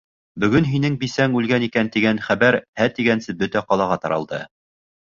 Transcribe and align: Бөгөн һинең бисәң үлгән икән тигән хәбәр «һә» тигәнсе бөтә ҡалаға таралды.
Бөгөн 0.43 0.67
һинең 0.69 0.95
бисәң 1.03 1.35
үлгән 1.41 1.67
икән 1.67 1.91
тигән 1.97 2.23
хәбәр 2.29 2.59
«һә» 2.83 2.89
тигәнсе 2.97 3.39
бөтә 3.45 3.67
ҡалаға 3.71 4.05
таралды. 4.07 4.43